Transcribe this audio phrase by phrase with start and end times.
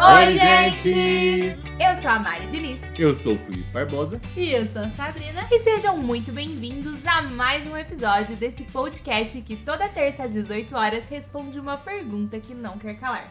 [0.00, 1.58] Oi, gente!
[1.80, 2.78] Eu sou a Mari Diniz.
[2.96, 4.20] Eu sou o Felipe Barbosa.
[4.36, 5.44] E eu sou a Sabrina.
[5.50, 10.76] E sejam muito bem-vindos a mais um episódio desse podcast que toda terça às 18
[10.76, 13.28] horas responde uma pergunta que não quer calar.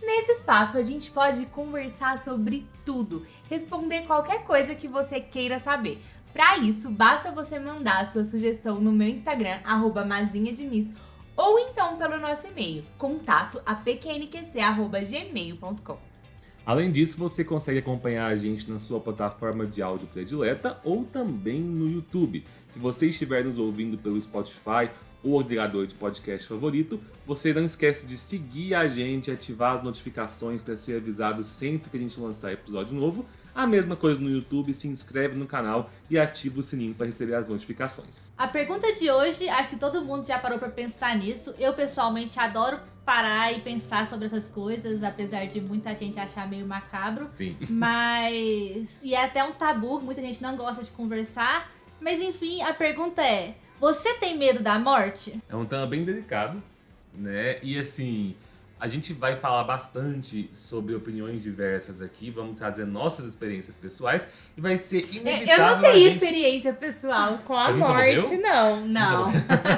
[0.00, 6.02] Nesse espaço a gente pode conversar sobre tudo, responder qualquer coisa que você queira saber.
[6.32, 10.90] Para isso, basta você mandar a sua sugestão no meu Instagram, arroba mazinhadiniz,
[11.38, 15.96] ou então pelo nosso e-mail, contato apqnqc.gmail.com.
[16.66, 21.60] Além disso, você consegue acompanhar a gente na sua plataforma de áudio predileta ou também
[21.60, 22.44] no YouTube.
[22.66, 24.90] Se você estiver nos ouvindo pelo Spotify
[25.22, 30.62] ou agregador de podcast favorito, você não esquece de seguir a gente, ativar as notificações
[30.62, 34.72] para ser avisado sempre que a gente lançar episódio novo a mesma coisa no YouTube,
[34.72, 38.32] se inscreve no canal e ativa o sininho para receber as notificações.
[38.36, 41.54] A pergunta de hoje, acho que todo mundo já parou para pensar nisso.
[41.58, 46.66] Eu pessoalmente adoro parar e pensar sobre essas coisas, apesar de muita gente achar meio
[46.66, 47.26] macabro.
[47.26, 47.56] Sim.
[47.70, 51.72] Mas e é até um tabu, muita gente não gosta de conversar.
[52.00, 55.40] Mas enfim, a pergunta é: você tem medo da morte?
[55.48, 56.62] É um tema bem delicado,
[57.14, 57.58] né?
[57.62, 58.36] E assim,
[58.80, 64.60] a gente vai falar bastante sobre opiniões diversas aqui, vamos trazer nossas experiências pessoais e
[64.60, 65.64] vai ser inevitável.
[65.64, 66.12] Eu não tenho gente...
[66.12, 69.32] experiência pessoal com a morte, não, não.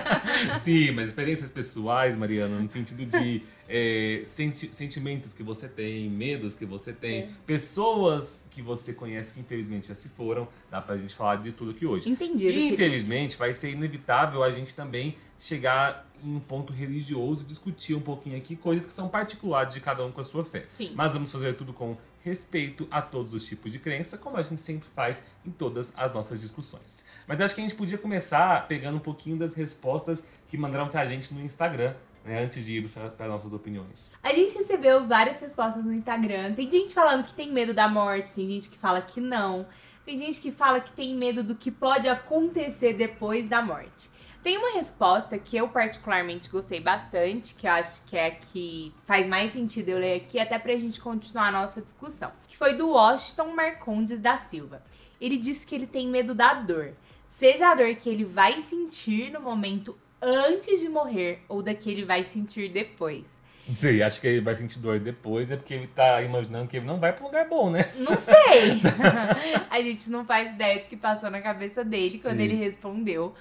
[0.60, 6.54] Sim, mas experiências pessoais, Mariana, no sentido de é, senti sentimentos que você tem, medos
[6.54, 7.28] que você tem, é.
[7.46, 11.70] pessoas que você conhece que infelizmente já se foram, dá pra gente falar disso tudo
[11.70, 12.10] aqui hoje.
[12.10, 12.48] Entendi.
[12.48, 18.00] E, infelizmente, vai ser inevitável a gente também chegar em um ponto religioso, discutir um
[18.00, 20.66] pouquinho aqui coisas que são particulares de cada um com a sua fé.
[20.72, 20.92] Sim.
[20.94, 24.60] Mas vamos fazer tudo com respeito a todos os tipos de crença, como a gente
[24.60, 27.04] sempre faz em todas as nossas discussões.
[27.26, 31.06] Mas acho que a gente podia começar pegando um pouquinho das respostas que mandaram pra
[31.06, 31.94] gente no Instagram.
[32.22, 34.12] Né, antes de ir para nossas opiniões.
[34.22, 36.52] A gente recebeu várias respostas no Instagram.
[36.52, 39.66] Tem gente falando que tem medo da morte, tem gente que fala que não.
[40.04, 44.10] Tem gente que fala que tem medo do que pode acontecer depois da morte.
[44.42, 48.92] Tem uma resposta que eu particularmente gostei bastante, que eu acho que é a que
[49.06, 52.32] faz mais sentido eu ler aqui, até pra gente continuar a nossa discussão.
[52.48, 54.82] Que foi do Washington Marcondes da Silva.
[55.20, 56.94] Ele disse que ele tem medo da dor.
[57.26, 61.90] Seja a dor que ele vai sentir no momento antes de morrer ou da que
[61.90, 63.40] ele vai sentir depois.
[63.72, 66.86] Sim, acho que ele vai sentir dor depois, é porque ele tá imaginando que ele
[66.86, 67.90] não vai pra um lugar bom, né?
[67.96, 68.80] Não sei!
[69.70, 72.22] a gente não faz ideia do que passou na cabeça dele Sim.
[72.22, 73.34] quando ele respondeu.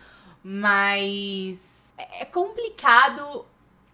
[0.43, 3.45] Mas é complicado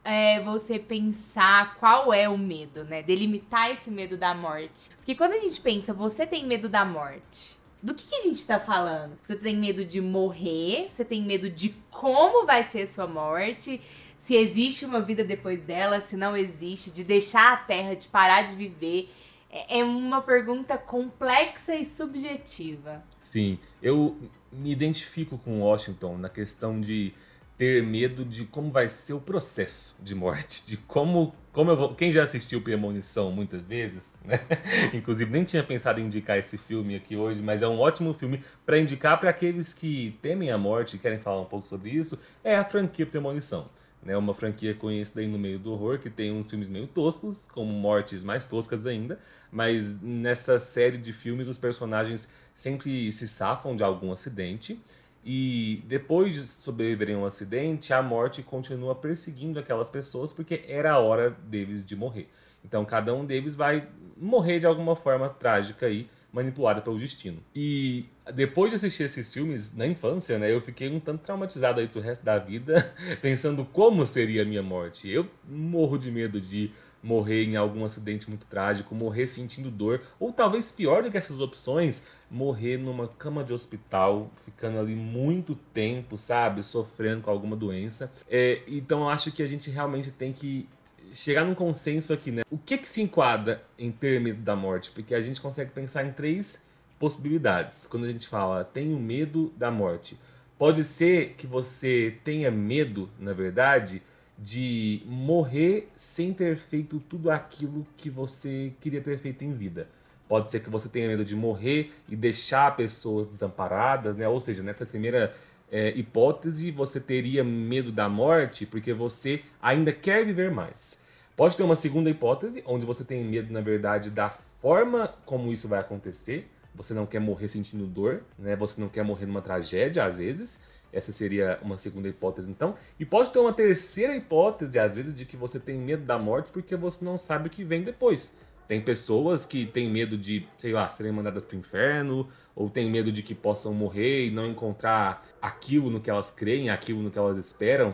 [0.04, 3.02] é, você pensar qual é o medo, né?
[3.02, 4.92] Delimitar esse medo da morte.
[4.98, 7.58] Porque quando a gente pensa, você tem medo da morte.
[7.82, 9.18] Do que, que a gente tá falando?
[9.22, 10.88] Você tem medo de morrer?
[10.90, 13.82] Você tem medo de como vai ser a sua morte?
[14.18, 18.44] Se existe uma vida depois dela, se não existe, de deixar a terra, de parar
[18.44, 19.14] de viver.
[19.56, 23.02] É, é uma pergunta complexa e subjetiva.
[23.18, 24.18] Sim, eu
[24.52, 27.14] me identifico com Washington na questão de
[27.58, 31.96] ter medo de como vai ser o processo de morte, de como, como eu vou.
[31.96, 34.42] Quem já assistiu Premonição muitas vezes, né?
[34.94, 38.44] Inclusive nem tinha pensado em indicar esse filme aqui hoje, mas é um ótimo filme
[38.66, 42.20] para indicar para aqueles que temem a morte e querem falar um pouco sobre isso.
[42.44, 43.70] É a franquia Premonição
[44.06, 47.48] né, uma franquia conhecida aí no meio do horror, que tem uns filmes meio toscos,
[47.48, 49.20] como mortes mais toscas ainda,
[49.52, 54.80] mas nessa série de filmes os personagens sempre se safam de algum acidente
[55.26, 60.92] e depois de sobreviverem a um acidente, a morte continua perseguindo aquelas pessoas porque era
[60.92, 62.30] a hora deles de morrer.
[62.64, 67.38] Então cada um deles vai morrer de alguma forma trágica aí, manipulada pelo destino.
[67.56, 71.88] E depois de assistir esses filmes na infância, né, eu fiquei um tanto traumatizado aí
[71.88, 75.10] pro resto da vida, pensando como seria a minha morte.
[75.10, 80.34] Eu morro de medo de morrer em algum acidente muito trágico, morrer sentindo dor, ou
[80.34, 86.18] talvez pior do que essas opções, morrer numa cama de hospital, ficando ali muito tempo,
[86.18, 88.12] sabe, sofrendo com alguma doença.
[88.28, 90.68] É, então eu acho que a gente realmente tem que
[91.16, 92.44] chegar num consenso aqui, né?
[92.52, 94.92] O que que se enquadra em ter medo da morte?
[94.92, 96.68] Porque a gente consegue pensar em três
[97.00, 97.88] possibilidades.
[97.88, 100.20] Quando a gente fala tenho medo da morte,
[100.58, 104.02] pode ser que você tenha medo, na verdade,
[104.38, 109.88] de morrer sem ter feito tudo aquilo que você queria ter feito em vida.
[110.28, 114.28] Pode ser que você tenha medo de morrer e deixar pessoas desamparadas, né?
[114.28, 115.34] Ou seja, nessa primeira
[115.72, 121.05] é, hipótese, você teria medo da morte porque você ainda quer viver mais.
[121.36, 125.68] Pode ter uma segunda hipótese, onde você tem medo, na verdade, da forma como isso
[125.68, 126.50] vai acontecer.
[126.74, 128.56] Você não quer morrer sentindo dor, né?
[128.56, 130.64] Você não quer morrer numa tragédia, às vezes.
[130.94, 132.76] Essa seria uma segunda hipótese, então.
[132.98, 136.50] E pode ter uma terceira hipótese, às vezes, de que você tem medo da morte
[136.54, 138.38] porque você não sabe o que vem depois.
[138.66, 143.12] Tem pessoas que têm medo de, sei lá, serem mandadas pro inferno, ou têm medo
[143.12, 147.20] de que possam morrer e não encontrar aquilo no que elas creem, aquilo no que
[147.20, 147.94] elas esperam,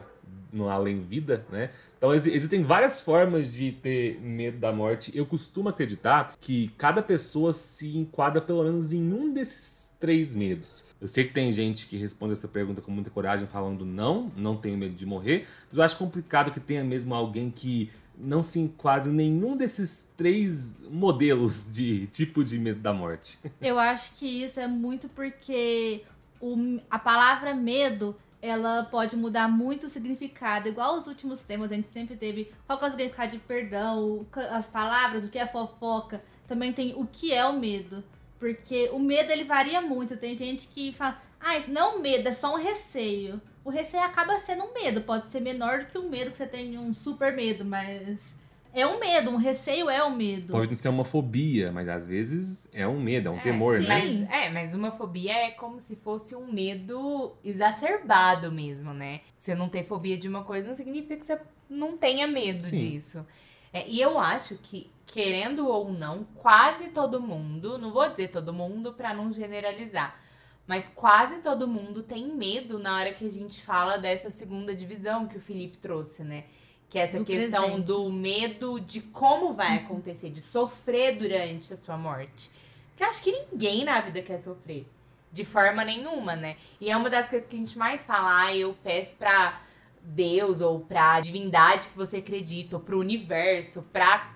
[0.53, 1.71] no além-vida, né?
[2.01, 5.15] Então ex existem várias formas de ter medo da morte.
[5.15, 10.83] Eu costumo acreditar que cada pessoa se enquadra pelo menos em um desses três medos.
[10.99, 14.57] Eu sei que tem gente que responde essa pergunta com muita coragem, falando não, não
[14.57, 18.59] tenho medo de morrer, mas eu acho complicado que tenha mesmo alguém que não se
[18.59, 23.37] enquadra em nenhum desses três modelos de tipo de medo da morte.
[23.61, 26.03] Eu acho que isso é muito porque
[26.39, 30.67] o, a palavra medo ela pode mudar muito o significado.
[30.67, 34.67] Igual os últimos temas, a gente sempre teve qual é o significado de perdão, as
[34.67, 36.23] palavras, o que é fofoca.
[36.47, 38.03] Também tem o que é o medo.
[38.39, 40.17] Porque o medo ele varia muito.
[40.17, 43.39] Tem gente que fala, ah, isso não é um medo, é só um receio.
[43.63, 46.47] O receio acaba sendo um medo, pode ser menor do que um medo que você
[46.47, 48.40] tem um super medo, mas
[48.73, 50.53] é um medo, um receio é um medo.
[50.53, 53.87] Pode ser uma fobia, mas às vezes é um medo, é um é, temor, sim.
[53.87, 53.99] né?
[53.99, 59.21] Mas, é, mas uma fobia é como se fosse um medo exacerbado mesmo, né?
[59.37, 61.39] Você não ter fobia de uma coisa não significa que você
[61.69, 62.77] não tenha medo sim.
[62.77, 63.25] disso.
[63.73, 68.53] É, e eu acho que, querendo ou não, quase todo mundo, não vou dizer todo
[68.53, 70.19] mundo para não generalizar,
[70.65, 75.27] mas quase todo mundo tem medo na hora que a gente fala dessa segunda divisão
[75.27, 76.45] que o Felipe trouxe, né?
[76.91, 77.85] Que é essa do questão presente.
[77.85, 82.51] do medo de como vai acontecer, de sofrer durante a sua morte.
[82.97, 84.85] Que eu acho que ninguém na vida quer sofrer.
[85.31, 86.57] De forma nenhuma, né?
[86.81, 89.61] E é uma das coisas que a gente mais fala, ah, eu peço pra
[90.01, 94.35] Deus ou pra divindade que você acredita, ou pro universo, pra.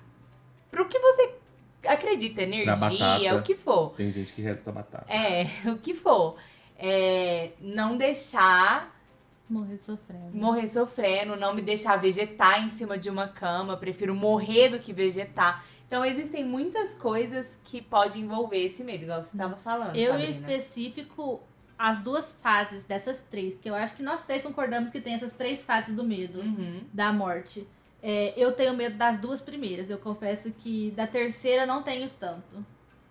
[0.72, 1.36] pro que você
[1.86, 3.90] acredita, energia, o que for.
[3.92, 5.12] Tem gente que resta batata.
[5.12, 6.38] É, o que for.
[6.78, 8.95] É, não deixar.
[9.50, 10.32] Morrer sofrendo.
[10.34, 13.78] Morrer sofrendo, não me deixar vegetar em cima de uma cama.
[13.78, 15.64] Prefiro morrer do que vegetar.
[15.88, 19.96] Então, existem muitas coisas que podem envolver esse medo, igual você estava falando.
[19.96, 20.28] Eu, Sabrina.
[20.28, 21.42] em específico,
[21.78, 25.34] as duas fases dessas três, que eu acho que nós três concordamos que tem essas
[25.34, 26.82] três fases do medo uhum.
[26.92, 27.68] da morte.
[28.02, 29.90] É, eu tenho medo das duas primeiras.
[29.90, 32.66] Eu confesso que da terceira não tenho tanto.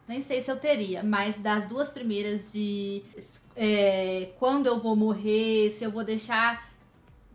[0.07, 3.03] Nem sei se eu teria, mas das duas primeiras de
[3.57, 6.73] é, quando eu vou morrer, se eu vou deixar.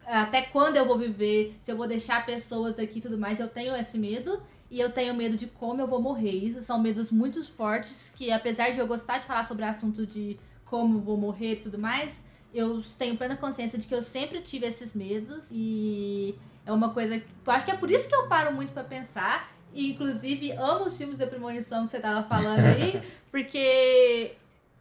[0.05, 3.47] Até quando eu vou viver, se eu vou deixar pessoas aqui e tudo mais, eu
[3.47, 4.41] tenho esse medo.
[4.71, 6.31] E eu tenho medo de como eu vou morrer.
[6.31, 10.05] Isso são medos muito fortes que, apesar de eu gostar de falar sobre o assunto
[10.05, 14.41] de como vou morrer e tudo mais, eu tenho plena consciência de que eu sempre
[14.41, 15.49] tive esses medos.
[15.51, 18.71] E é uma coisa que eu acho que é por isso que eu paro muito
[18.73, 19.51] para pensar.
[19.73, 23.01] E, inclusive, amo os filmes da premonição que você tava falando aí,
[23.31, 24.33] porque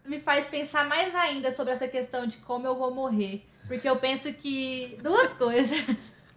[0.05, 3.45] me faz pensar mais ainda sobre essa questão de como eu vou morrer.
[3.67, 5.85] Porque eu penso que duas coisas.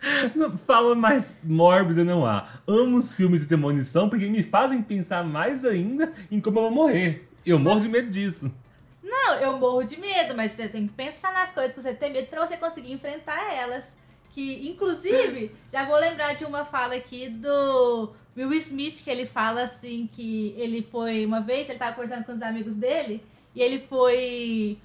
[0.36, 2.48] Não, fala mais mórbida não há.
[2.68, 6.71] Amo os filmes de premonição porque me fazem pensar mais ainda em como eu vou
[6.71, 7.30] morrer.
[7.45, 8.51] Eu morro de medo disso.
[9.04, 12.12] Não, eu morro de medo, mas você tem que pensar nas coisas que você tem
[12.12, 13.95] medo para você conseguir enfrentar elas.
[14.31, 19.63] Que, inclusive, já vou lembrar de uma fala aqui do Will Smith, que ele fala
[19.63, 23.24] assim que ele foi uma vez, ele tava conversando com os amigos dele,
[23.54, 24.80] e ele foi.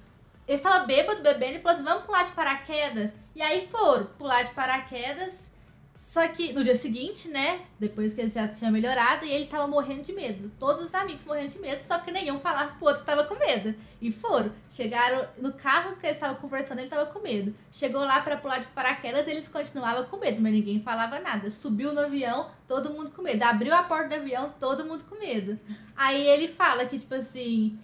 [0.47, 3.15] Ele estava bêbado, bebendo, e falou assim: vamos pular de paraquedas.
[3.35, 5.51] E aí foram pular de paraquedas.
[5.97, 7.61] Só que no dia seguinte, né?
[7.79, 10.51] Depois que ele já tinha melhorado, e ele tava morrendo de medo.
[10.59, 13.33] Todos os amigos morrendo de medo, só que nenhum falava pro outro que tava com
[13.33, 13.73] medo.
[13.99, 14.51] E foram.
[14.69, 17.55] Chegaram no carro que eles estavam conversando, ele tava com medo.
[17.71, 21.49] Chegou lá para pular de paraquedas, eles continuavam com medo, mas ninguém falava nada.
[21.49, 23.41] Subiu no avião, todo mundo com medo.
[23.41, 25.59] Abriu a porta do avião, todo mundo com medo.
[25.95, 27.75] Aí ele fala que, tipo assim.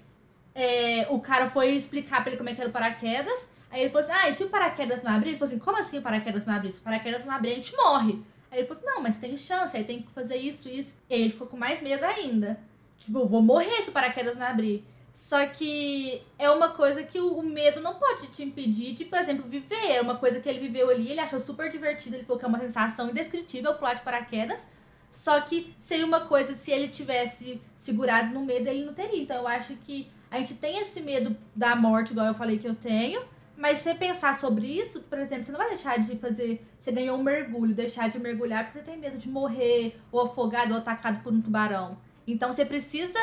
[0.53, 3.53] É, o cara foi explicar pra ele como é que era o paraquedas.
[3.74, 5.30] Aí ele falou assim: Ah, e se o paraquedas não abrir?
[5.30, 6.72] Ele falou assim: Como assim o paraquedas não abrir?
[6.72, 8.22] Se o paraquedas não abrir, a gente morre.
[8.51, 10.96] Aí ele falou assim: Não, mas tem chance, aí tem que fazer isso, isso.
[11.10, 12.60] E aí ele ficou com mais medo ainda.
[13.00, 14.86] Tipo, vou morrer se o paraquedas não abrir.
[15.12, 19.50] Só que é uma coisa que o, medo não pode te impedir de, por exemplo,
[19.50, 19.92] viver.
[19.92, 22.48] É uma coisa que ele viveu ali, ele achou super divertido, ele falou que é
[22.48, 24.70] uma sensação indescritível pular de paraquedas.
[25.12, 29.22] Só que seria uma coisa, se ele tivesse segurado no medo, ele não teria.
[29.22, 32.68] Então eu acho que a gente tem esse medo da morte, igual eu falei que
[32.68, 33.33] eu tenho.
[33.55, 36.65] Mas se você pensar sobre isso, por exemplo, você não vai deixar de fazer.
[36.77, 40.74] Você ganhou um mergulho, deixar de mergulhar porque você tem medo de morrer, ou afogado,
[40.74, 41.98] ou atacado por um tubarão.
[42.25, 43.19] Então você precisa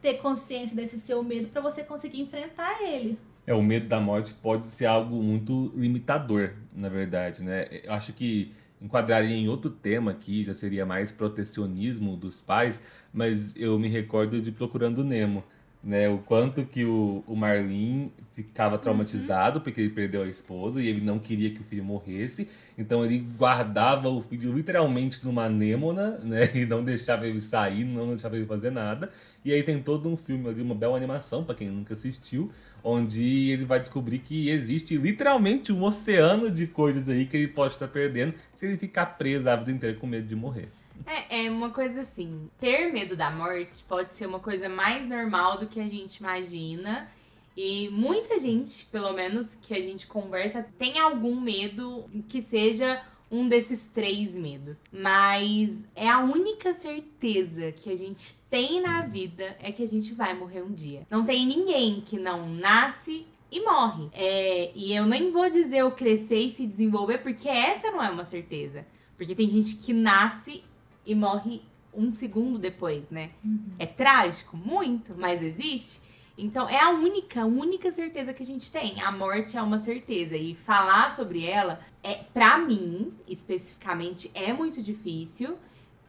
[0.00, 3.18] ter consciência desse seu medo para você conseguir enfrentar ele.
[3.46, 7.66] É, o medo da morte pode ser algo muito limitador, na verdade, né?
[7.82, 13.56] Eu acho que enquadraria em outro tema aqui, já seria mais protecionismo dos pais, mas
[13.56, 15.42] eu me recordo de Procurando Nemo
[15.82, 16.08] né?
[16.08, 21.00] O quanto que o, o Marlin ficava traumatizado porque ele perdeu a esposa e ele
[21.00, 22.48] não queria que o filho morresse.
[22.78, 26.48] Então ele guardava o filho literalmente numa anêmona, né?
[26.54, 29.10] E não deixava ele sair, não deixava ele fazer nada.
[29.44, 32.50] E aí tem todo um filme ali, uma bela animação, para quem nunca assistiu,
[32.84, 37.74] onde ele vai descobrir que existe literalmente um oceano de coisas aí que ele pode
[37.74, 40.68] estar perdendo se ele ficar preso a vida inteira com medo de morrer.
[41.06, 45.58] É, é uma coisa assim, ter medo da morte pode ser uma coisa mais normal
[45.58, 47.10] do que a gente imagina.
[47.56, 53.46] E muita gente, pelo menos que a gente conversa, tem algum medo que seja um
[53.46, 54.80] desses três medos.
[54.92, 60.12] Mas é a única certeza que a gente tem na vida é que a gente
[60.12, 61.06] vai morrer um dia.
[61.10, 64.08] Não tem ninguém que não nasce e morre.
[64.12, 68.10] É, e eu nem vou dizer o crescer e se desenvolver, porque essa não é
[68.10, 68.86] uma certeza.
[69.16, 70.62] Porque tem gente que nasce
[71.04, 71.62] e morre
[71.94, 73.30] um segundo depois, né?
[73.44, 73.74] Uhum.
[73.78, 76.00] É trágico, muito, mas existe.
[76.36, 79.00] Então é a única, única certeza que a gente tem.
[79.02, 84.82] A morte é uma certeza e falar sobre ela é para mim, especificamente, é muito
[84.82, 85.56] difícil.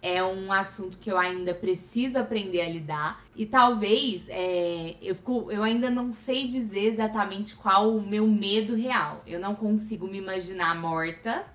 [0.01, 3.23] É um assunto que eu ainda preciso aprender a lidar.
[3.37, 8.75] E talvez é, eu, fico, eu ainda não sei dizer exatamente qual o meu medo
[8.75, 9.23] real.
[9.25, 11.45] Eu não consigo me imaginar morta.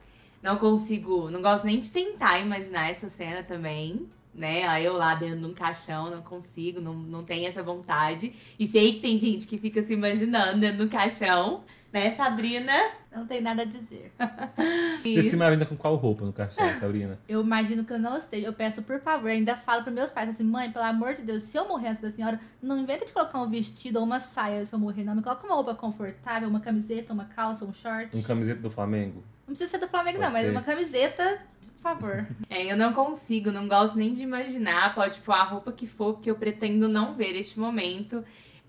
[0.42, 4.66] Não consigo, não gosto nem de tentar imaginar essa cena também, né?
[4.68, 8.33] Aí eu lá dentro de um caixão, não consigo, não, não tenho essa vontade.
[8.59, 12.73] E sei que tem gente que fica se imaginando dentro do caixão, né, Sabrina?
[13.11, 14.12] Não tem nada a dizer.
[15.02, 17.18] Você se imagina com qual roupa no caixão, Sabrina?
[17.28, 18.47] Eu imagino que eu não esteja.
[18.47, 21.42] Eu peço, por favor, ainda falo para meus pais assim, mãe, pelo amor de Deus,
[21.42, 24.64] se eu morrer antes da senhora, não inventa de colocar um vestido ou uma saia
[24.64, 25.14] se eu morrer, não.
[25.14, 28.16] Me coloca uma roupa confortável, uma camiseta, uma calça, um short.
[28.16, 29.25] Um camiseta do Flamengo?
[29.49, 30.50] Não precisa ser do Flamengo, Pode não, mas ser.
[30.50, 31.40] uma camiseta
[31.78, 32.26] por favor.
[32.50, 34.95] É, eu não consigo, não gosto nem de imaginar.
[34.95, 38.25] Pode pôr a roupa que for, que eu pretendo não ver este momento.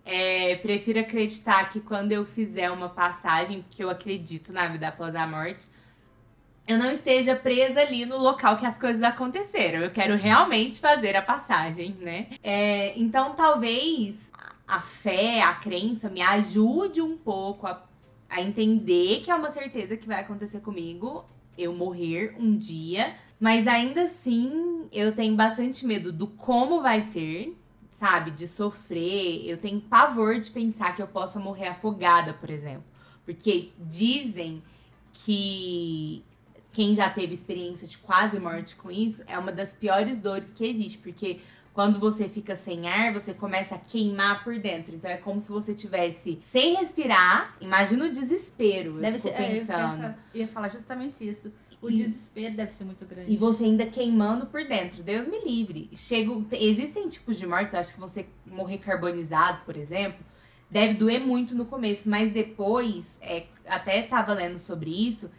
[0.05, 5.15] É, prefiro acreditar que quando eu fizer uma passagem, porque eu acredito na vida após
[5.15, 5.65] a morte,
[6.67, 9.79] eu não esteja presa ali no local que as coisas aconteceram.
[9.79, 12.27] Eu quero realmente fazer a passagem, né?
[12.43, 14.31] É, então talvez
[14.67, 17.73] a fé, a crença me ajude um pouco a
[18.29, 21.25] a entender que é uma certeza que vai acontecer comigo,
[21.57, 27.57] eu morrer um dia, mas ainda assim eu tenho bastante medo do como vai ser,
[27.91, 28.31] sabe?
[28.31, 29.45] De sofrer.
[29.45, 32.83] Eu tenho pavor de pensar que eu possa morrer afogada, por exemplo.
[33.25, 34.63] Porque dizem
[35.11, 36.23] que
[36.71, 40.65] quem já teve experiência de quase morte com isso é uma das piores dores que
[40.65, 41.39] existe, porque
[41.79, 44.93] quando você fica sem ar, você começa a queimar por dentro.
[44.93, 47.55] Então é como se você tivesse sem respirar.
[47.61, 48.99] Imagina o desespero.
[48.99, 49.31] Deve ser.
[49.31, 50.07] pensando.
[50.07, 51.53] É, eu, ia falar justamente isso.
[51.81, 53.31] O desespero deve ser muito grande.
[53.31, 55.01] E você ainda queimando por dentro.
[55.01, 55.89] Deus me livre.
[55.95, 60.19] Chego, existem tipos de mortes, acho que você morrer carbonizado, por exemplo,
[60.69, 65.31] deve doer muito no começo, mas depois, é, até tava lendo sobre isso,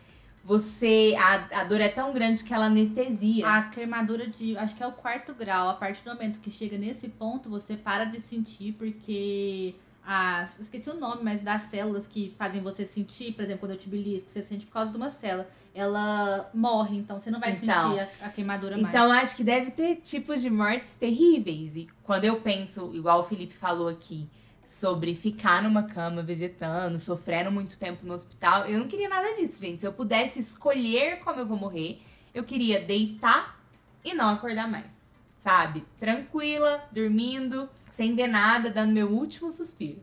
[0.45, 1.15] você.
[1.19, 3.47] A, a dor é tão grande que ela anestesia.
[3.47, 4.57] A queimadura de.
[4.57, 5.69] Acho que é o quarto grau.
[5.69, 9.75] A partir do momento que chega nesse ponto, você para de sentir, porque.
[10.03, 13.79] As, esqueci o nome, mas das células que fazem você sentir, por exemplo, quando eu
[13.79, 15.47] te belisco, você sente por causa de uma célula.
[15.73, 18.93] Ela morre, então você não vai então, sentir a, a queimadura mais.
[18.93, 21.77] Então acho que deve ter tipos de mortes terríveis.
[21.77, 24.27] E quando eu penso, igual o Felipe falou aqui,
[24.71, 28.67] sobre ficar numa cama vegetando, sofrendo muito tempo no hospital.
[28.67, 29.81] Eu não queria nada disso, gente.
[29.81, 32.00] Se eu pudesse escolher como eu vou morrer,
[32.33, 33.61] eu queria deitar
[34.05, 35.11] e não acordar mais.
[35.37, 35.85] Sabe?
[35.99, 39.99] Tranquila, dormindo, sem ver nada, dando meu último suspiro.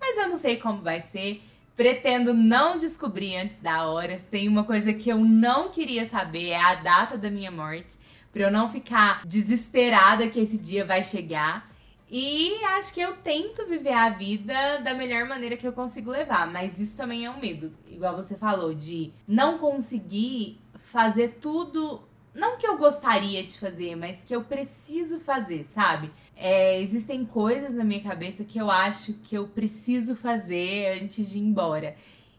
[0.00, 1.42] Mas eu não sei como vai ser.
[1.76, 4.18] Pretendo não descobrir antes da hora.
[4.30, 7.96] Tem uma coisa que eu não queria saber, é a data da minha morte.
[8.32, 11.70] Pra eu não ficar desesperada que esse dia vai chegar.
[12.08, 16.46] E acho que eu tento viver a vida da melhor maneira que eu consigo levar,
[16.46, 22.00] mas isso também é um medo, igual você falou, de não conseguir fazer tudo,
[22.32, 26.12] não que eu gostaria de fazer, mas que eu preciso fazer, sabe?
[26.36, 31.38] É, existem coisas na minha cabeça que eu acho que eu preciso fazer antes de
[31.38, 31.96] ir embora.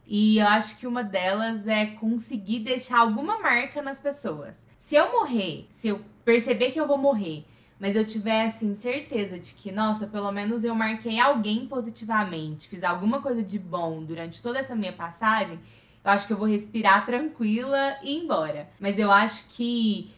[0.07, 4.65] E eu acho que uma delas é conseguir deixar alguma marca nas pessoas.
[4.77, 7.43] Se eu morrer, se eu perceber que eu vou morrer
[7.79, 12.83] mas eu tiver assim certeza de que, nossa, pelo menos eu marquei alguém positivamente, fiz
[12.83, 15.59] alguma coisa de bom durante toda essa minha passagem,
[16.03, 18.69] eu acho que eu vou respirar tranquila e ir embora.
[18.79, 20.11] Mas eu acho que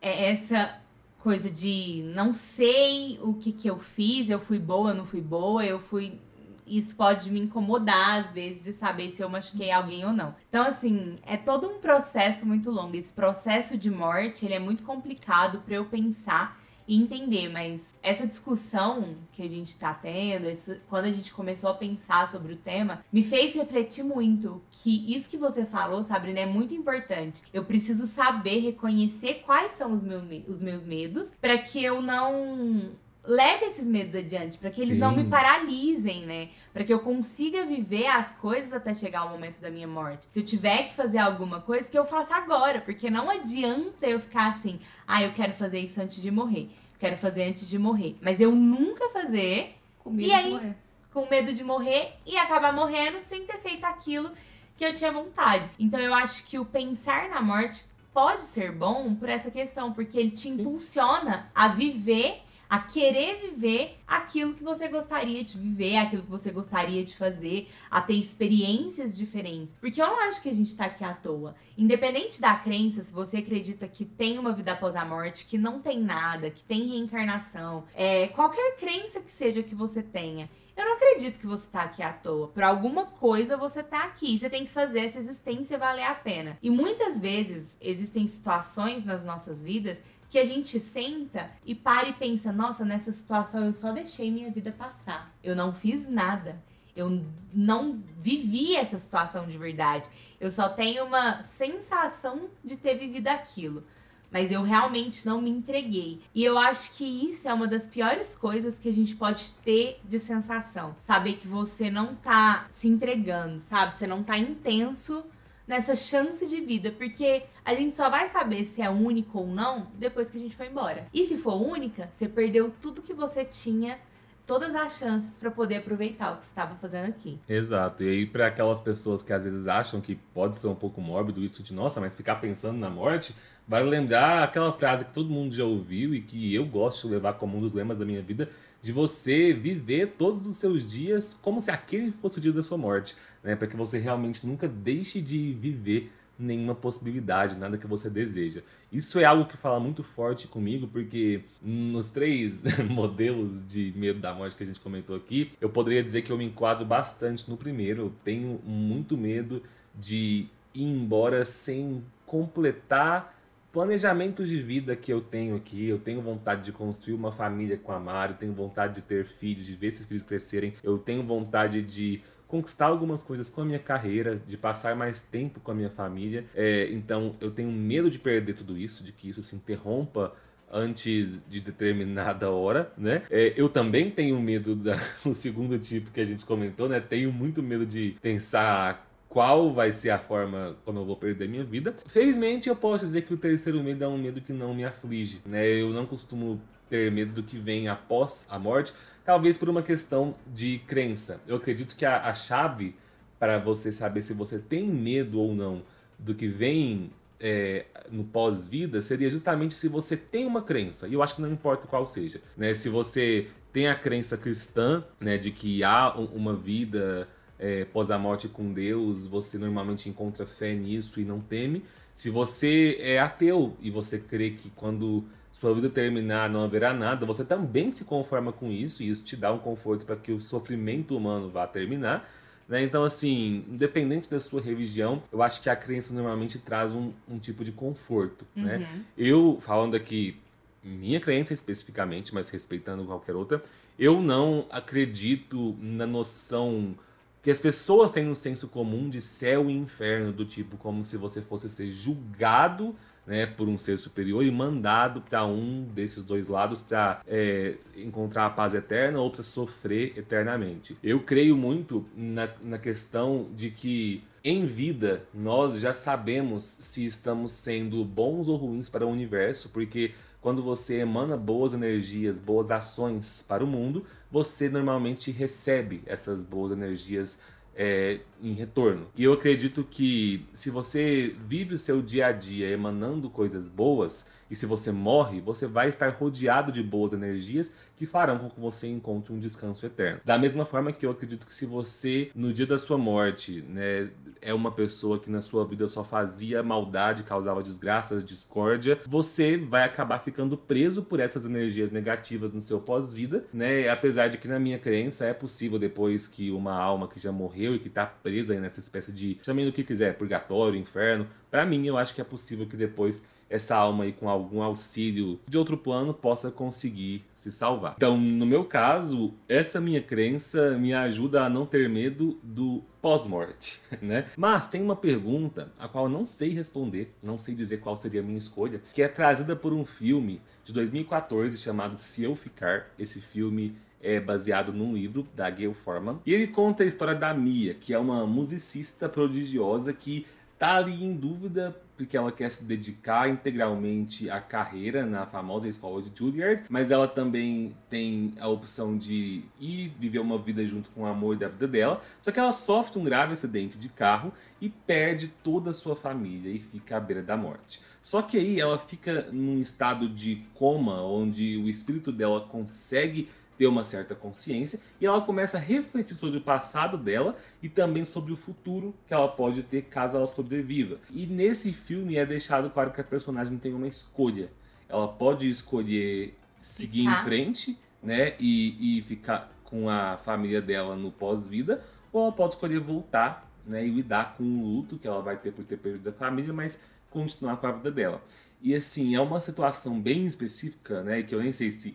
[0.00, 0.78] é essa
[1.18, 5.64] coisa de não sei o que que eu fiz, eu fui boa, não fui boa,
[5.64, 6.20] eu fui
[6.66, 10.34] isso pode me incomodar às vezes de saber se eu machuquei alguém ou não.
[10.48, 12.96] Então assim, é todo um processo muito longo.
[12.96, 19.16] Esse processo de morte, ele é muito complicado para eu pensar entender, mas essa discussão
[19.32, 23.04] que a gente tá tendo, esse, quando a gente começou a pensar sobre o tema,
[23.12, 27.42] me fez refletir muito que isso que você falou, Sabrina, é muito importante.
[27.52, 32.92] Eu preciso saber reconhecer quais são os, meu, os meus medos para que eu não
[33.26, 36.50] leve esses medos adiante, para que eles não me paralisem, né?
[36.72, 40.26] Para que eu consiga viver as coisas até chegar o momento da minha morte.
[40.28, 44.20] Se eu tiver que fazer alguma coisa, que eu faça agora, porque não adianta eu
[44.20, 46.70] ficar assim, ah, eu quero fazer isso antes de morrer.
[46.98, 48.16] Quero fazer antes de morrer.
[48.20, 49.76] Mas eu nunca fazer.
[49.98, 50.76] Com medo e aí, de morrer.
[51.12, 54.30] Com medo de morrer e acabar morrendo sem ter feito aquilo
[54.76, 55.68] que eu tinha vontade.
[55.78, 60.18] Então eu acho que o pensar na morte pode ser bom por essa questão, porque
[60.18, 60.60] ele te Sim.
[60.60, 62.43] impulsiona a viver
[62.74, 67.68] a querer viver aquilo que você gostaria de viver, aquilo que você gostaria de fazer,
[67.88, 69.76] a ter experiências diferentes.
[69.80, 71.54] Porque eu não acho que a gente tá aqui à toa.
[71.78, 75.80] Independente da crença, se você acredita que tem uma vida após a morte, que não
[75.80, 80.94] tem nada, que tem reencarnação, é, qualquer crença que seja que você tenha, eu não
[80.94, 82.48] acredito que você tá aqui à toa.
[82.48, 84.36] Por alguma coisa você tá aqui.
[84.36, 86.58] Você tem que fazer essa existência valer a pena.
[86.60, 90.02] E muitas vezes existem situações nas nossas vidas
[90.34, 94.50] que a gente senta e para e pensa: nossa, nessa situação eu só deixei minha
[94.50, 95.32] vida passar.
[95.44, 96.60] Eu não fiz nada.
[96.96, 100.08] Eu não vivi essa situação de verdade.
[100.40, 103.84] Eu só tenho uma sensação de ter vivido aquilo.
[104.28, 106.20] Mas eu realmente não me entreguei.
[106.34, 110.00] E eu acho que isso é uma das piores coisas que a gente pode ter
[110.04, 110.96] de sensação.
[110.98, 113.96] Saber que você não tá se entregando, sabe?
[113.96, 115.24] Você não tá intenso
[115.66, 119.88] nessa chance de vida, porque a gente só vai saber se é único ou não
[119.94, 121.08] depois que a gente for embora.
[121.12, 123.98] E se for única, você perdeu tudo que você tinha
[124.46, 127.38] todas as chances para poder aproveitar o que você estava fazendo aqui.
[127.48, 128.02] Exato.
[128.02, 131.42] E aí para aquelas pessoas que às vezes acham que pode ser um pouco mórbido
[131.42, 133.34] isso de nossa, mas ficar pensando na morte,
[133.66, 137.34] vale lembrar aquela frase que todo mundo já ouviu e que eu gosto de levar
[137.34, 138.48] como um dos lemas da minha vida,
[138.82, 142.76] de você viver todos os seus dias como se aquele fosse o dia da sua
[142.76, 143.56] morte, né?
[143.56, 148.62] Para que você realmente nunca deixe de viver nenhuma possibilidade, nada que você deseja.
[148.92, 154.34] Isso é algo que fala muito forte comigo, porque nos três modelos de medo da
[154.34, 157.56] morte que a gente comentou aqui, eu poderia dizer que eu me enquadro bastante no
[157.56, 158.02] primeiro.
[158.02, 159.62] Eu tenho muito medo
[159.94, 163.34] de ir embora sem completar
[163.74, 167.90] planejamentos de vida que eu tenho aqui, eu tenho vontade de construir uma família com
[167.90, 171.82] a Mari, tenho vontade de ter filhos, de ver esses filhos crescerem, eu tenho vontade
[171.82, 172.22] de
[172.54, 176.44] conquistar algumas coisas com a minha carreira, de passar mais tempo com a minha família.
[176.54, 180.32] É, então eu tenho medo de perder tudo isso, de que isso se interrompa
[180.72, 183.22] antes de determinada hora, né?
[183.28, 184.76] É, eu também tenho medo
[185.24, 187.00] do segundo tipo que a gente comentou, né?
[187.00, 191.64] Tenho muito medo de pensar qual vai ser a forma como eu vou perder minha
[191.64, 191.92] vida.
[192.06, 195.40] Felizmente, eu posso dizer que o terceiro medo é um medo que não me aflige,
[195.44, 195.66] né?
[195.66, 198.92] Eu não costumo ter medo do que vem após a morte,
[199.24, 201.40] talvez por uma questão de crença.
[201.46, 202.94] Eu acredito que a, a chave
[203.38, 205.82] para você saber se você tem medo ou não
[206.18, 211.06] do que vem é, no pós-vida seria justamente se você tem uma crença.
[211.06, 212.40] E eu acho que não importa qual seja.
[212.56, 212.72] Né?
[212.74, 218.18] Se você tem a crença cristã né, de que há uma vida é, pós a
[218.18, 221.84] morte com Deus, você normalmente encontra fé nisso e não teme.
[222.12, 227.24] Se você é ateu e você crê que quando sua vida terminar não haverá nada,
[227.24, 230.40] você também se conforma com isso e isso te dá um conforto para que o
[230.40, 232.28] sofrimento humano vá terminar.
[232.68, 232.82] Né?
[232.82, 237.38] Então, assim, independente da sua religião, eu acho que a crença normalmente traz um, um
[237.38, 238.44] tipo de conforto.
[238.54, 238.74] Né?
[238.74, 238.80] Uhum.
[238.80, 239.04] Né?
[239.16, 240.36] Eu, falando aqui,
[240.82, 243.62] minha crença especificamente, mas respeitando qualquer outra,
[243.98, 246.94] eu não acredito na noção
[247.42, 251.16] que as pessoas têm um senso comum de céu e inferno, do tipo como se
[251.16, 256.46] você fosse ser julgado né, por um ser superior e mandado para um desses dois
[256.46, 260.96] lados para é, encontrar a paz eterna ou para sofrer eternamente.
[261.02, 267.52] Eu creio muito na, na questão de que em vida nós já sabemos se estamos
[267.52, 270.12] sendo bons ou ruins para o universo, porque
[270.44, 276.70] quando você emana boas energias, boas ações para o mundo, você normalmente recebe essas boas
[276.70, 277.38] energias
[277.76, 279.06] é, em retorno.
[279.16, 284.30] E eu acredito que se você vive o seu dia a dia emanando coisas boas,
[284.54, 288.60] e se você morre, você vai estar rodeado de boas energias que farão com que
[288.60, 290.20] você encontre um descanso eterno.
[290.24, 294.10] Da mesma forma que eu acredito que se você, no dia da sua morte, né,
[294.40, 299.82] é uma pessoa que na sua vida só fazia maldade, causava desgraças, discórdia, você vai
[299.82, 303.88] acabar ficando preso por essas energias negativas no seu pós-vida, né?
[303.88, 307.74] Apesar de que na minha crença é possível depois que uma alma que já morreu
[307.74, 311.84] e que está presa nessa espécie de, chamem do que quiser, purgatório, inferno, para mim
[311.86, 315.76] eu acho que é possível que depois essa alma aí com algum auxílio de outro
[315.76, 317.94] plano possa conseguir se salvar.
[317.96, 323.82] Então, no meu caso, essa minha crença me ajuda a não ter medo do pós-morte,
[324.00, 324.26] né?
[324.36, 328.20] Mas tem uma pergunta a qual eu não sei responder, não sei dizer qual seria
[328.20, 332.86] a minha escolha, que é trazida por um filme de 2014 chamado Se Eu Ficar.
[332.98, 336.20] Esse filme é baseado num livro da Gail Forman.
[336.26, 340.26] E ele conta a história da Mia, que é uma musicista prodigiosa que
[340.58, 346.02] tá ali em dúvida porque ela quer se dedicar integralmente à carreira na famosa escola
[346.02, 351.02] de Juilliard, mas ela também tem a opção de ir viver uma vida junto com
[351.02, 354.68] o amor da vida dela, só que ela sofre um grave acidente de carro e
[354.68, 357.80] perde toda a sua família e fica à beira da morte.
[358.02, 363.66] Só que aí ela fica num estado de coma, onde o espírito dela consegue ter
[363.66, 368.32] uma certa consciência e ela começa a refletir sobre o passado dela e também sobre
[368.32, 370.98] o futuro que ela pode ter caso ela sobreviva.
[371.10, 374.50] E nesse filme é deixado claro que a personagem tem uma escolha.
[374.88, 377.20] Ela pode escolher seguir ficar.
[377.20, 382.54] em frente, né, e, e ficar com a família dela no pós-vida, ou ela pode
[382.54, 386.08] escolher voltar, né, e lidar com o luto que ela vai ter por ter perdido
[386.08, 388.22] a família, mas continuar com a vida dela.
[388.62, 391.94] E assim, é uma situação bem específica, né, que eu nem sei se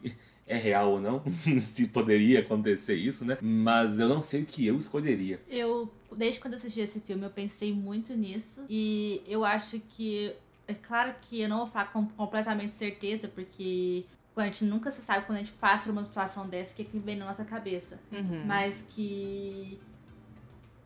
[0.50, 1.22] é real ou não,
[1.62, 3.38] se poderia acontecer isso, né?
[3.40, 5.40] Mas eu não sei o que eu escolheria.
[5.48, 10.34] Eu, desde quando eu assisti esse filme, eu pensei muito nisso e eu acho que
[10.68, 15.02] é claro que eu não vou falar com completamente certeza, porque a gente nunca se
[15.02, 17.46] sabe quando a gente passa por uma situação dessa, o que, que vem na nossa
[17.46, 18.00] cabeça.
[18.12, 18.44] Uhum.
[18.46, 19.80] Mas que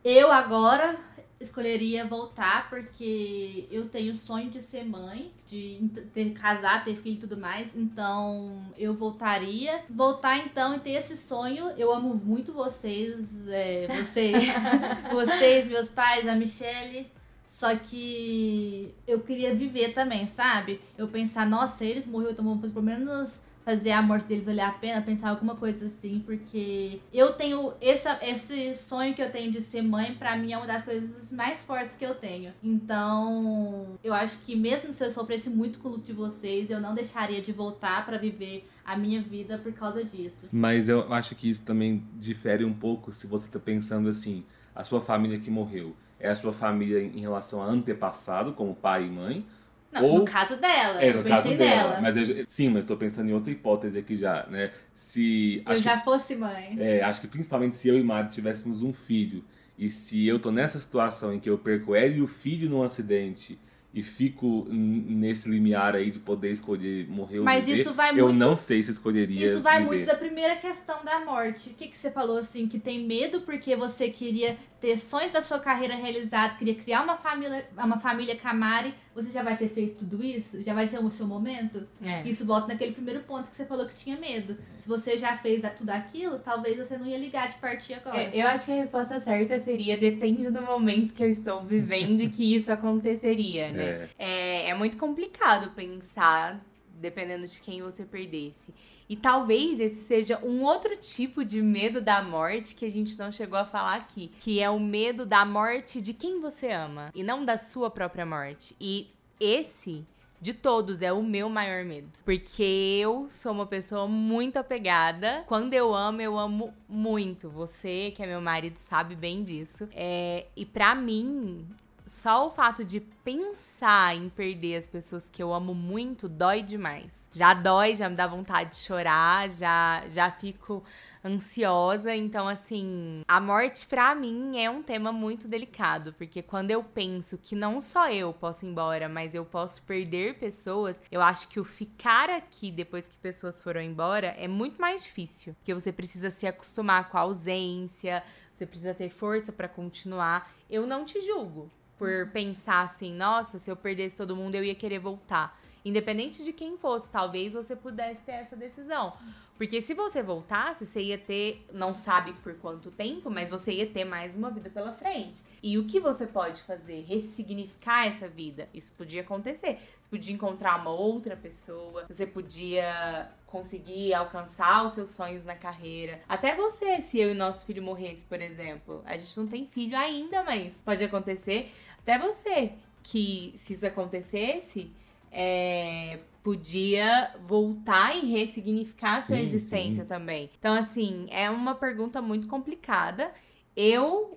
[0.04, 1.00] eu agora
[1.40, 7.20] escolheria voltar porque eu tenho sonho de ser mãe, de ter casar, ter filho e
[7.20, 7.76] tudo mais.
[7.76, 9.82] Então eu voltaria.
[9.90, 11.72] Voltar então e ter esse sonho.
[11.78, 14.44] Eu amo muito vocês, é, vocês,
[15.12, 17.12] vocês, meus pais, a Michelle.
[17.46, 20.82] Só que eu queria viver também, sabe?
[20.98, 25.02] Eu pensar, nossa, eles morreram, então pelo menos fazer a morte deles valer a pena,
[25.02, 29.82] pensar alguma coisa assim, porque eu tenho essa, esse sonho que eu tenho de ser
[29.82, 32.54] mãe, para mim é uma das coisas mais fortes que eu tenho.
[32.64, 36.80] Então, eu acho que mesmo se eu sofresse muito com o luto de vocês, eu
[36.80, 40.50] não deixaria de voltar para viver a minha vida por causa disso.
[40.52, 44.44] Mas eu acho que isso também difere um pouco se você tá pensando assim,
[44.76, 49.06] a sua família que morreu é a sua família em relação a antepassado, como pai
[49.06, 49.46] e mãe,
[49.94, 51.02] não, Ou, no caso dela.
[51.02, 52.00] É, no caso dela.
[52.02, 54.72] Mas eu, sim, mas estou pensando em outra hipótese aqui já, né?
[54.94, 55.64] Se.
[55.66, 56.76] Eu já que, fosse mãe.
[56.80, 59.44] É, acho que principalmente se eu e Mari tivéssemos um filho.
[59.78, 62.84] E se eu tô nessa situação em que eu perco ela e o filho num
[62.84, 63.60] acidente
[63.94, 68.26] e fico nesse limiar aí de poder escolher morrer ou Mas viver, isso vai eu
[68.26, 69.88] muito, não sei se escolheria Isso vai viver.
[69.88, 71.70] muito da primeira questão da morte.
[71.70, 75.42] O que, que você falou assim, que tem medo porque você queria ter sonhos da
[75.42, 80.00] sua carreira realizados, queria criar uma família, uma família Camari, você já vai ter feito
[80.00, 80.62] tudo isso?
[80.62, 81.88] Já vai ser o seu momento?
[82.02, 82.22] É.
[82.28, 84.58] Isso volta naquele primeiro ponto que você falou que tinha medo.
[84.78, 88.24] Se você já fez tudo aquilo, talvez você não ia ligar de partir agora.
[88.24, 92.20] É, eu acho que a resposta certa seria depende do momento que eu estou vivendo
[92.20, 94.10] e que isso aconteceria, né?
[94.20, 94.66] É.
[94.66, 96.62] é, é muito complicado pensar
[97.00, 98.74] dependendo de quem você perdesse.
[99.10, 103.32] E talvez esse seja um outro tipo de medo da morte que a gente não
[103.32, 107.24] chegou a falar aqui, que é o medo da morte de quem você ama e
[107.24, 108.76] não da sua própria morte.
[108.80, 109.08] E
[109.40, 110.06] esse
[110.44, 112.10] de todos é o meu maior medo.
[112.26, 112.64] Porque
[113.02, 115.44] eu sou uma pessoa muito apegada.
[115.48, 117.50] Quando eu amo, eu amo muito.
[117.50, 119.88] Você, que é meu marido, sabe bem disso.
[119.94, 121.66] É, e para mim,
[122.06, 127.28] só o fato de pensar em perder as pessoas que eu amo muito dói demais.
[127.32, 130.84] Já dói, já me dá vontade de chorar, já já fico
[131.26, 136.84] ansiosa, então assim, a morte para mim é um tema muito delicado, porque quando eu
[136.84, 141.48] penso que não só eu posso ir embora, mas eu posso perder pessoas, eu acho
[141.48, 145.94] que o ficar aqui depois que pessoas foram embora é muito mais difícil, porque você
[145.94, 148.22] precisa se acostumar com a ausência,
[148.54, 150.54] você precisa ter força para continuar.
[150.70, 154.76] Eu não te julgo por pensar assim, nossa, se eu perdesse todo mundo, eu ia
[154.76, 155.60] querer voltar.
[155.86, 159.14] Independente de quem fosse, talvez você pudesse ter essa decisão.
[159.58, 163.88] Porque se você voltasse, você ia ter, não sabe por quanto tempo, mas você ia
[163.88, 165.42] ter mais uma vida pela frente.
[165.62, 167.02] E o que você pode fazer?
[167.02, 168.68] Ressignificar essa vida.
[168.74, 169.80] Isso podia acontecer.
[170.02, 176.20] Você podia encontrar uma outra pessoa, você podia conseguir alcançar os seus sonhos na carreira.
[176.28, 179.04] Até você, se eu e nosso filho morresse, por exemplo.
[179.06, 181.72] A gente não tem filho ainda, mas pode acontecer.
[182.00, 184.92] Até você, que se isso acontecesse,
[185.32, 190.10] é, podia voltar e ressignificar sim, sua existência sim.
[190.10, 190.50] também.
[190.58, 193.32] Então, assim, é uma pergunta muito complicada.
[193.76, 194.36] Eu,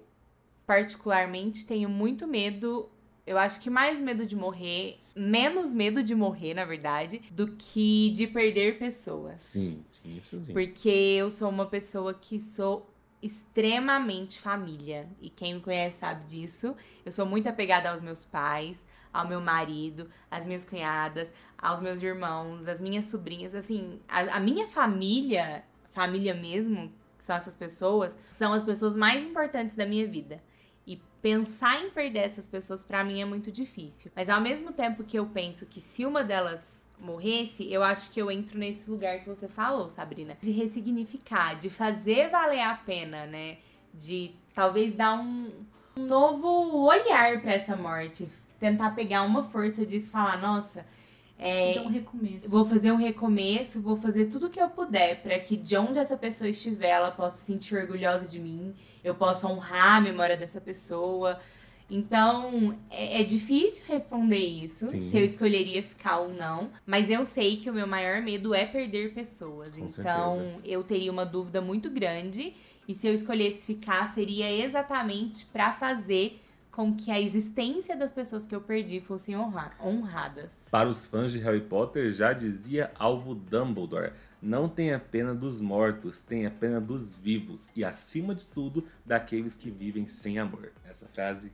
[0.67, 2.91] particularmente, tenho muito medo.
[3.27, 8.11] Eu acho que mais medo de morrer menos medo de morrer, na verdade, do que
[8.11, 9.41] de perder pessoas.
[9.41, 10.53] Sim, sim, isso sim.
[10.53, 15.09] Porque eu sou uma pessoa que sou extremamente família.
[15.21, 16.77] E quem me conhece sabe disso.
[17.05, 22.03] Eu sou muito apegada aos meus pais, ao meu marido, às minhas cunhadas, aos meus
[22.03, 23.55] irmãos, às minhas sobrinhas.
[23.55, 29.25] Assim, a, a minha família, família mesmo, que são essas pessoas, são as pessoas mais
[29.25, 30.43] importantes da minha vida.
[30.87, 34.11] E pensar em perder essas pessoas para mim é muito difícil.
[34.15, 38.21] Mas ao mesmo tempo que eu penso que se uma delas morresse, eu acho que
[38.21, 43.27] eu entro nesse lugar que você falou, Sabrina, de ressignificar, de fazer valer a pena,
[43.27, 43.59] né?
[43.93, 45.51] De talvez dar um,
[45.97, 50.87] um novo olhar para essa morte, tentar pegar uma força disso falar, nossa,
[51.39, 52.49] é, Fazer um recomeço.
[52.49, 55.99] Vou fazer um recomeço, vou fazer tudo o que eu puder para que de onde
[55.99, 60.37] essa pessoa estiver, ela possa se sentir orgulhosa de mim, eu possa honrar a memória
[60.37, 61.39] dessa pessoa.
[61.91, 65.11] Então, é, é difícil responder isso, Sim.
[65.11, 66.71] se eu escolheria ficar ou não.
[66.85, 69.69] Mas eu sei que o meu maior medo é perder pessoas.
[69.75, 70.61] Com então, certeza.
[70.65, 72.55] eu teria uma dúvida muito grande.
[72.89, 76.41] E se eu escolhesse ficar, seria exatamente para fazer
[76.77, 80.53] com que a existência das pessoas que eu perdi fossem honra honradas.
[80.71, 84.13] Para os fãs de Harry Potter, já dizia Alvo Dumbledore:
[84.43, 89.71] Não tenha pena dos mortos, tenha pena dos vivos e, acima de tudo, daqueles que
[89.71, 90.71] vivem sem amor.
[90.85, 91.51] Essa frase,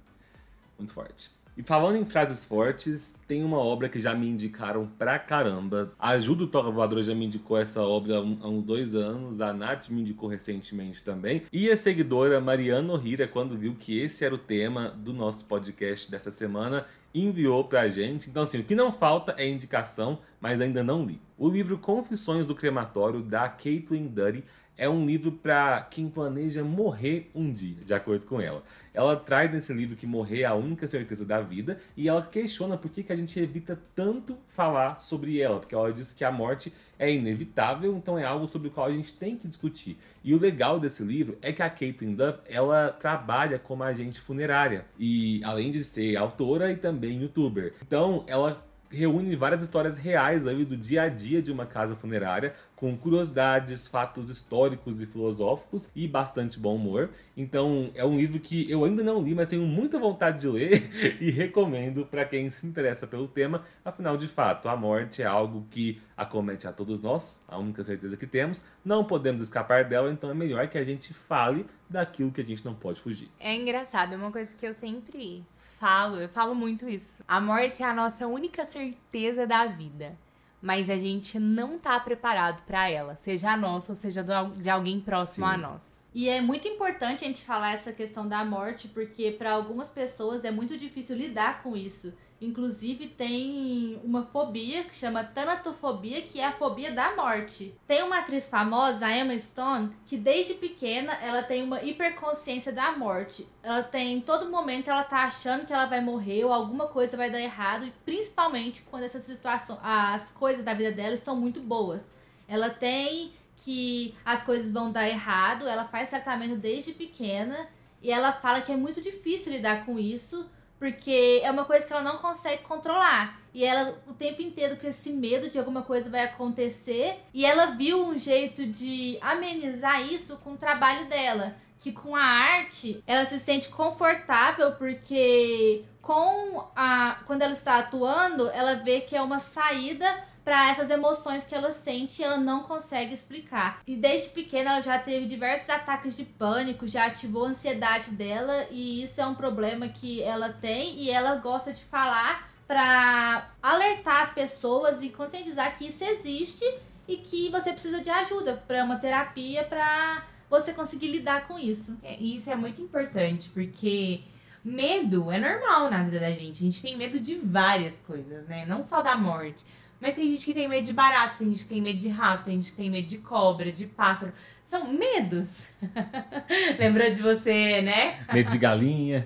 [0.77, 1.31] muito forte.
[1.55, 5.93] E falando em frases fortes, tem uma obra que já me indicaram pra caramba.
[5.99, 9.53] A Ju do Toca Voadora já me indicou essa obra há uns dois anos, a
[9.53, 11.43] Nath me indicou recentemente também.
[11.53, 16.11] E a seguidora Mariana Ohira, quando viu que esse era o tema do nosso podcast
[16.11, 18.31] dessa semana, enviou pra gente.
[18.31, 21.21] Então, assim, o que não falta é indicação, mas ainda não li.
[21.37, 24.45] O livro Confissões do Crematório, da Caitlin Duddy,
[24.77, 28.63] é um livro para quem planeja morrer um dia, de acordo com ela.
[28.95, 32.77] Ela traz nesse livro que morrer é a única certeza da vida e ela questiona
[32.77, 36.33] por que, que a gente evita tanto falar sobre ela, porque ela diz que a
[36.33, 39.97] morte é inevitável, então é algo sobre o qual a gente tem que discutir.
[40.25, 44.85] E o legal desse livro é que a Caitlin Duff, ela trabalha como agente funerária
[44.99, 47.75] e além de ser autora e também youtuber.
[47.83, 52.53] Então, ela reúne várias histórias reais ali do dia a dia de uma casa funerária,
[52.77, 57.11] com curiosidades, fatos históricos e filosóficos e bastante bom humor.
[57.37, 60.91] Então, é um livro que eu ainda não li, mas tenho muita vontade de ler
[61.21, 63.63] e recomendo para quem se interessa pelo tema.
[63.85, 68.17] Afinal, de fato, a morte é algo que acomete a todos nós, a única certeza
[68.17, 68.65] que temos.
[68.85, 72.65] Não podemos escapar dela, então é melhor que a gente fale daquilo que a gente
[72.65, 73.31] não pode fugir.
[73.39, 75.45] É engraçado, é uma coisa que eu sempre
[75.83, 77.25] falo, eu falo muito isso.
[77.27, 80.17] A morte é a nossa única certeza da vida.
[80.61, 84.25] Mas a gente não tá preparado pra ela, seja a nossa ou seja
[84.57, 85.53] de alguém próximo Sim.
[85.53, 86.09] a nós.
[86.15, 90.45] E é muito importante a gente falar essa questão da morte, porque para algumas pessoas
[90.45, 92.15] é muito difícil lidar com isso.
[92.43, 97.73] Inclusive tem uma fobia que chama tanatofobia, que é a fobia da morte.
[97.87, 102.91] Tem uma atriz famosa, a Emma Stone, que desde pequena ela tem uma hiperconsciência da
[102.97, 103.47] morte.
[103.63, 107.31] Ela tem todo momento ela tá achando que ela vai morrer ou alguma coisa vai
[107.31, 112.11] dar errado, principalmente quando essa situação, as coisas da vida dela estão muito boas.
[112.49, 117.69] Ela tem que as coisas vão dar errado, ela faz tratamento desde pequena
[118.03, 120.51] e ela fala que é muito difícil lidar com isso,
[120.83, 123.41] porque é uma coisa que ela não consegue controlar.
[123.55, 127.67] E ela o tempo inteiro com esse medo de alguma coisa vai acontecer, e ela
[127.67, 133.25] viu um jeito de amenizar isso com o trabalho dela, que com a arte ela
[133.25, 139.39] se sente confortável porque com a quando ela está atuando, ela vê que é uma
[139.39, 140.13] saída
[140.45, 143.81] para essas emoções que ela sente e ela não consegue explicar.
[143.87, 148.67] E desde pequena ela já teve diversos ataques de pânico, já ativou a ansiedade dela
[148.71, 154.23] e isso é um problema que ela tem e ela gosta de falar para alertar
[154.23, 156.65] as pessoas e conscientizar que isso existe
[157.07, 161.97] e que você precisa de ajuda para uma terapia para você conseguir lidar com isso.
[162.03, 164.21] É, isso é muito importante, porque
[164.65, 166.59] medo é normal na vida da gente.
[166.59, 168.65] A gente tem medo de várias coisas, né?
[168.67, 169.65] Não só da morte.
[170.03, 172.47] Mas tem gente que tem medo de barato, tem gente que tem medo de rato,
[172.47, 174.33] tem gente que tem medo de cobra, de pássaro.
[174.65, 175.69] São medos.
[176.77, 178.19] Lembrou de você, né?
[178.33, 179.25] Medo de galinha.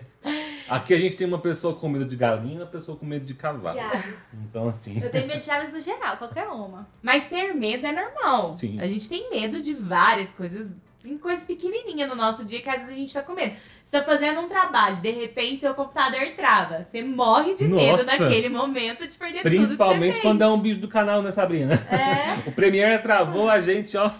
[0.69, 3.25] Aqui a gente tem uma pessoa com medo de galinha e uma pessoa com medo
[3.25, 3.79] de cavalo.
[3.79, 4.35] Chaves.
[4.35, 5.01] Então, assim.
[5.01, 6.87] Eu tenho medo de aves no geral, qualquer uma.
[7.01, 8.51] Mas ter medo é normal.
[8.51, 8.79] Sim.
[8.79, 10.75] A gente tem medo de várias coisas.
[11.07, 13.55] Tem coisas pequenininhas no nosso dia que às vezes a gente tá com medo.
[13.81, 16.83] Você tá fazendo um trabalho, de repente seu computador trava.
[16.83, 18.19] Você morre de medo Nossa.
[18.19, 21.31] naquele momento de perder tudo Principalmente que você quando é um bicho do canal, né,
[21.31, 21.75] Sabrina?
[21.75, 22.27] É.
[22.51, 24.11] O Premiere travou a gente, ó.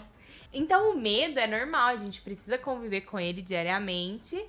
[0.53, 4.41] Então o medo é normal, a gente precisa conviver com ele diariamente.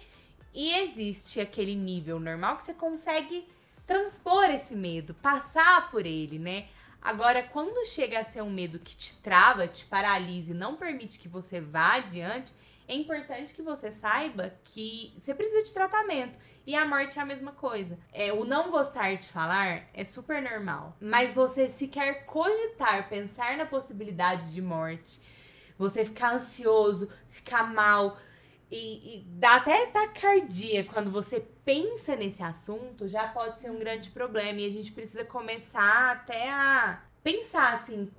[0.55, 3.45] E existe aquele nível normal que você consegue
[3.85, 6.67] transpor esse medo, passar por ele, né?
[7.01, 11.19] Agora, quando chega a ser um medo que te trava, te paralisa e não permite
[11.19, 12.53] que você vá adiante,
[12.89, 16.39] é importante que você saiba que você precisa de tratamento.
[16.67, 17.99] E a morte é a mesma coisa.
[18.13, 20.97] É, o não gostar de falar é super normal.
[21.01, 25.21] Mas você sequer cogitar, pensar na possibilidade de morte,
[25.79, 28.19] você ficar ansioso, ficar mal,
[28.71, 34.09] e, e, dá até taquicardia quando você pensa nesse assunto, já pode ser um grande
[34.09, 34.59] problema.
[34.59, 38.11] E a gente precisa começar até a pensar assim,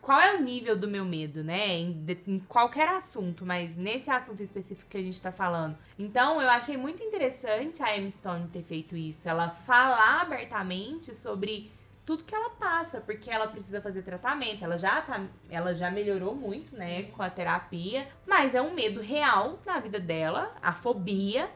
[0.00, 1.76] qual é o nível do meu medo, né?
[1.76, 5.78] Em, em, qualquer assunto, mas nesse assunto específico que a gente tá falando.
[5.96, 9.28] Então, eu achei muito interessante a Emma Stone ter feito isso.
[9.28, 11.70] Ela falar abertamente sobre
[12.04, 16.34] tudo que ela passa, porque ela precisa fazer tratamento, ela já tá, ela já melhorou
[16.34, 21.48] muito, né, com a terapia, mas é um medo real na vida dela, a fobia,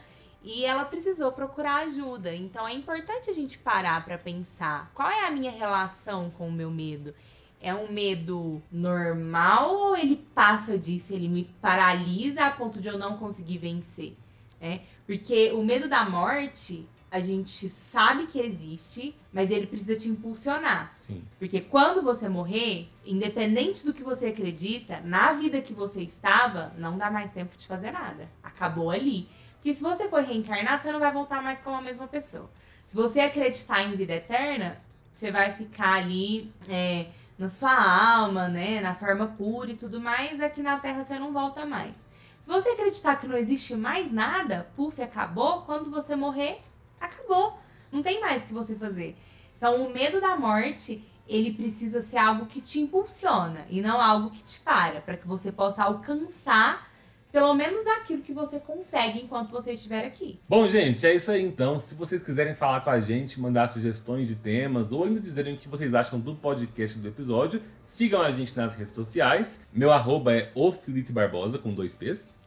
[0.45, 2.35] e ela precisou procurar ajuda.
[2.35, 6.53] Então é importante a gente parar para pensar, qual é a minha relação com o
[6.53, 7.15] meu medo?
[7.61, 12.99] É um medo normal ou ele passa disso, ele me paralisa a ponto de eu
[12.99, 14.17] não conseguir vencer,
[14.61, 14.81] né?
[15.07, 20.93] Porque o medo da morte, a gente sabe que existe, mas ele precisa te impulsionar.
[20.93, 21.23] Sim.
[21.39, 26.97] Porque quando você morrer, independente do que você acredita, na vida que você estava, não
[26.97, 28.29] dá mais tempo de fazer nada.
[28.43, 29.29] Acabou ali.
[29.63, 32.51] Porque se você for reencarnar, você não vai voltar mais como a mesma pessoa.
[32.85, 34.83] Se você acreditar em vida eterna,
[35.15, 37.07] você vai ficar ali é,
[37.39, 38.81] na sua alma, né?
[38.81, 41.95] Na forma pura e tudo mais, aqui na Terra você não volta mais.
[42.41, 46.61] Se você acreditar que não existe mais nada, puf, acabou, quando você morrer,
[47.01, 47.57] acabou.
[47.93, 49.17] Não tem mais o que você fazer.
[49.57, 54.31] Então, o medo da morte, ele precisa ser algo que te impulsiona e não algo
[54.31, 56.91] que te para, para que você possa alcançar
[57.33, 60.39] pelo menos aquilo que você consegue enquanto você estiver aqui.
[60.47, 61.79] Bom, gente, é isso aí então.
[61.79, 65.57] Se vocês quiserem falar com a gente, mandar sugestões de temas ou ainda dizerem o
[65.57, 69.67] que vocês acham do podcast do episódio, sigam a gente nas redes sociais.
[69.73, 72.39] Meu arroba é o Felipe Barbosa com dois P's.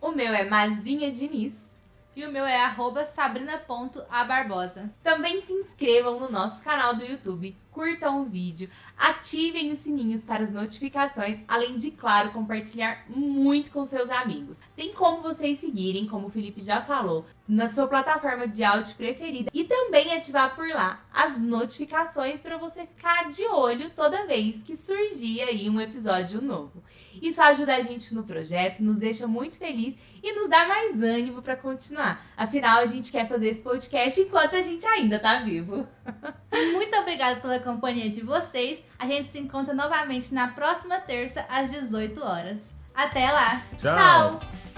[0.00, 1.73] O meu é Mazinha Diniz.
[2.16, 2.72] E o meu é
[3.04, 4.88] sabrina.abarbosa.
[5.02, 10.44] Também se inscrevam no nosso canal do YouTube, curtam o vídeo, ativem os sininhos para
[10.44, 14.58] as notificações, além de, claro, compartilhar muito com seus amigos.
[14.76, 19.50] Tem como vocês seguirem, como o Felipe já falou, na sua plataforma de áudio preferida
[19.52, 24.76] e também ativar por lá as notificações para você ficar de olho toda vez que
[24.76, 26.80] surgir aí um episódio novo.
[27.20, 31.42] Isso ajuda a gente no projeto, nos deixa muito feliz e nos dá mais ânimo
[31.42, 32.24] para continuar.
[32.36, 35.86] Afinal, a gente quer fazer esse podcast enquanto a gente ainda tá vivo.
[36.72, 38.82] Muito obrigada pela companhia de vocês.
[38.98, 42.74] A gente se encontra novamente na próxima terça às 18 horas.
[42.94, 43.62] Até lá.
[43.78, 44.40] Tchau.
[44.40, 44.73] Tchau.